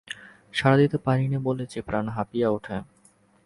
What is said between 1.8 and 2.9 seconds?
প্রাণ হাঁপিয়ে ওঠে।